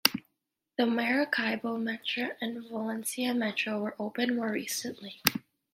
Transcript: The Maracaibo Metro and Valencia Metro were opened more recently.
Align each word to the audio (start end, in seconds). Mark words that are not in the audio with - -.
The 0.79 0.87
Maracaibo 0.87 1.77
Metro 1.77 2.29
and 2.41 2.67
Valencia 2.69 3.35
Metro 3.35 3.79
were 3.79 3.95
opened 3.99 4.35
more 4.35 4.51
recently. 4.51 5.21